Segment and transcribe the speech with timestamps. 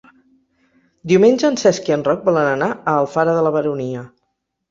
[1.11, 4.05] Diumenge en Cesc i en Roc volen anar a Alfara de la Baronia.